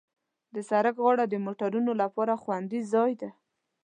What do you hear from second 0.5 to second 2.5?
د سړک غاړه د موټروانو لپاره